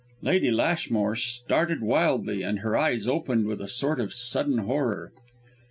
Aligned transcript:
Lady 0.23 0.49
Lashmore 0.49 1.15
started 1.15 1.83
wildly, 1.83 2.41
and 2.41 2.61
her 2.61 2.75
eyes 2.75 3.07
opened 3.07 3.45
with 3.45 3.61
a 3.61 3.67
sort 3.67 3.99
of 4.01 4.15
sudden 4.15 4.57
horror. 4.57 5.11